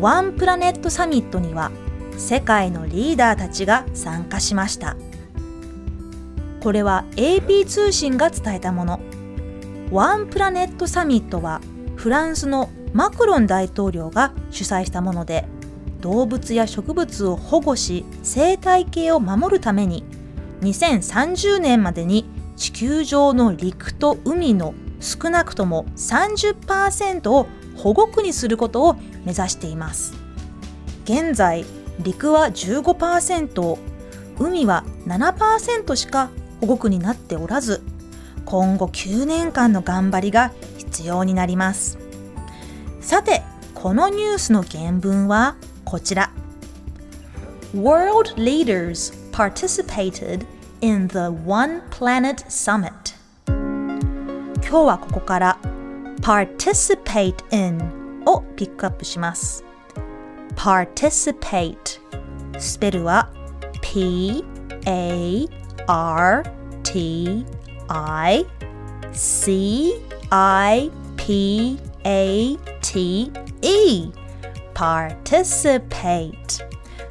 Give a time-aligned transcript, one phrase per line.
[0.00, 1.72] ワンプラネットサミットには
[2.16, 4.96] 世界のリーダーたちが参加しました。
[6.60, 9.00] これは AP 通信が伝えたもの。
[9.90, 11.60] ワンプラネットサミットは
[11.96, 15.46] フランスのマクロン大統領が主催したもので
[16.00, 20.04] 動物や植物を保護し生態系を守るために
[20.60, 27.46] 2030年までに地球上の陸と海の少なくとも30%を
[27.78, 30.14] 保護区にすることを目指しています。
[31.04, 31.64] 現在
[32.00, 33.78] 陸は15%
[34.38, 36.30] 海は7%しか
[36.60, 37.82] 保護区になっておらず
[38.44, 41.98] 今後9年間の頑張りが必要になります。
[43.00, 43.42] さて
[43.74, 46.30] このニュースの原文はこちら。
[47.74, 50.46] World leaders participated
[50.80, 52.92] in the One Planet Summit.
[53.46, 55.58] 今日はここから
[56.20, 59.64] participate in をピックアップします
[60.54, 62.00] participate
[62.58, 63.32] スペルは
[63.80, 64.44] P
[64.86, 65.46] A
[65.86, 66.42] R
[66.82, 67.46] T
[67.88, 68.46] I
[69.12, 69.94] C
[70.30, 74.12] I P A T E
[74.74, 76.34] participate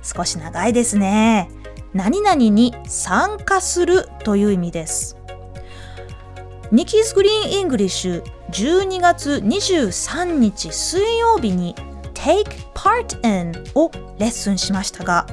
[0.03, 1.49] 少し長いですね
[1.93, 5.16] 何々に参加するという意味です
[6.69, 11.73] ニキーズグリーンイングリッシュ12月23日水曜日に
[12.13, 15.25] Take part in をレッスンしましたが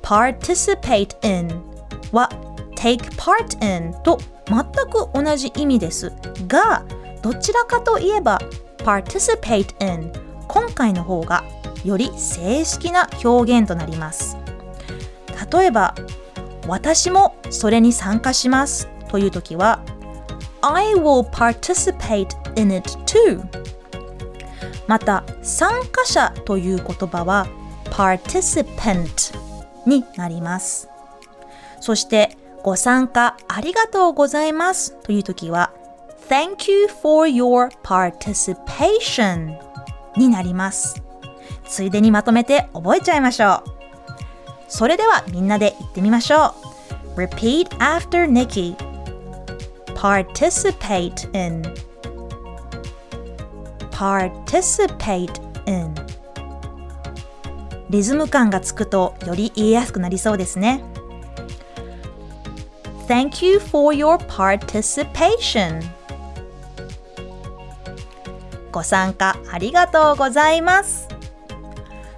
[0.00, 1.62] Participate in
[2.10, 2.30] は
[2.74, 6.10] Take part in と全く同じ意味です。
[6.48, 6.84] が
[7.20, 8.40] どちらかといえば
[8.78, 10.10] Participate in
[10.48, 11.44] 今回の方が
[11.84, 14.38] より正式な表現となります。
[15.52, 15.94] 例えば
[16.66, 19.82] 私もそれに参加しますという時は
[20.62, 23.42] I will participate in it too
[24.86, 27.46] また参加者という言葉は
[27.90, 29.34] participant
[29.86, 30.88] になります
[31.80, 35.72] そしてご参加ありがとうございますという時は
[36.28, 39.58] Thank you for your participation
[40.16, 41.02] になります
[41.64, 43.64] ついでにまとめて覚えちゃいましょう
[44.68, 46.54] それではみんなで言ってみましょ
[47.16, 48.91] う Repeat after Nikki
[50.02, 51.62] Participate in.
[53.92, 55.30] Participate
[55.66, 55.94] in.
[57.88, 60.82] リズム感がつくとより言いやすくなりそうですね。
[63.06, 65.80] Thank you for your participation.
[68.72, 71.06] ご参加ありがとうございます。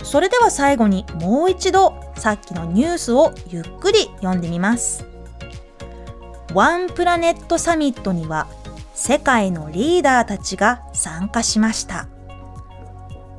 [0.03, 5.14] それでは最後にもう一度さっきのニュースをゆっくり読んでみます。
[6.55, 8.47] ワンプラネットサミットには
[8.95, 12.09] 世界のリーダーたちが参加しました。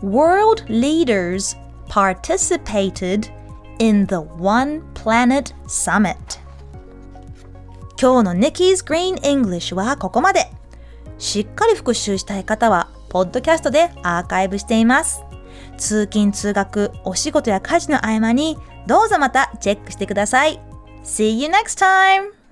[0.03, 3.31] World leaders participated
[3.79, 6.15] in the One Planet Summit.
[7.99, 10.51] 今日の Nikki's Green English はここまで。
[11.17, 15.23] しっかり復習したい方はポッドキャストでアーカイブしています。
[15.77, 20.59] 通勤通学お仕事や家事の合間にどうぞまたチェックしてください。
[21.05, 22.44] See you next time!